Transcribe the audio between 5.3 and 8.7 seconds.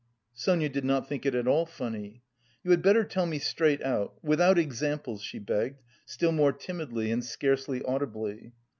begged, still more timidly and scarcely audibly.